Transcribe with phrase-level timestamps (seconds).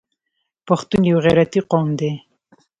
[0.67, 2.11] پښتون یو غیرتي قوم دی.